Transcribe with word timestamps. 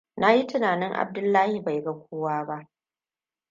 Na 0.17 0.31
yi 0.33 0.47
tunanin 0.47 0.93
Abdullahia 0.95 1.61
bai 1.61 1.81
ga 1.83 1.93
kowa 1.93 2.45
ba. 2.45 2.69